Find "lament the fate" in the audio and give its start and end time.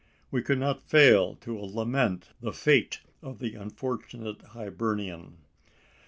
1.55-3.01